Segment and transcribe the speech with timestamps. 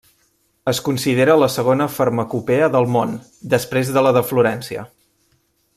[0.71, 3.15] Es considera la segona farmacopea del món,
[3.55, 4.89] després de la de Florència.